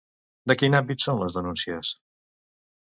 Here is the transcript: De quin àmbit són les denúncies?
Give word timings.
De 0.51 0.55
quin 0.61 0.77
àmbit 0.79 1.05
són 1.05 1.21
les 1.21 1.39
denúncies? 1.39 1.95